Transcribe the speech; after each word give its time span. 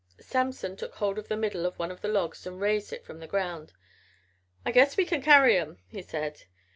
Samson 0.19 0.75
took 0.75 0.95
hold 0.95 1.19
of 1.19 1.27
the 1.27 1.37
middle 1.37 1.63
of 1.63 1.77
one 1.77 1.91
of 1.91 2.01
the 2.01 2.07
logs 2.07 2.47
and 2.47 2.59
raised 2.59 2.91
it 2.91 3.05
from 3.05 3.19
the 3.19 3.27
ground. 3.27 3.71
"I 4.65 4.71
guess 4.71 4.97
we 4.97 5.05
can 5.05 5.21
carry 5.21 5.55
'em," 5.59 5.77
he 5.89 6.01
said. 6.01 6.45